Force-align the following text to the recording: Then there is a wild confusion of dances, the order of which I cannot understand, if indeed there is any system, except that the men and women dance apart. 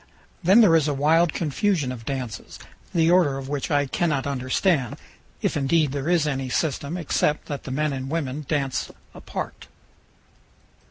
Then 0.41 0.61
there 0.61 0.75
is 0.75 0.87
a 0.87 0.95
wild 0.95 1.31
confusion 1.31 1.91
of 1.91 2.05
dances, 2.05 2.57
the 2.91 3.11
order 3.11 3.37
of 3.37 3.47
which 3.49 3.69
I 3.69 3.85
cannot 3.85 4.25
understand, 4.25 4.97
if 5.43 5.55
indeed 5.55 5.91
there 5.91 6.09
is 6.09 6.25
any 6.25 6.49
system, 6.49 6.97
except 6.97 7.45
that 7.45 7.65
the 7.65 7.71
men 7.71 7.93
and 7.93 8.09
women 8.09 8.43
dance 8.47 8.89
apart. 9.13 9.67